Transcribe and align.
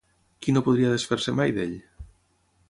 Qui 0.45 0.55
no 0.55 0.63
podria 0.67 0.93
desfer-se 0.93 1.35
mai 1.41 1.55
d'ell? 1.59 1.77